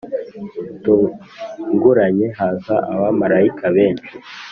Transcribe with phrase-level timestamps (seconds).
[0.67, 4.13] Butunguranye haza abamarayika benshi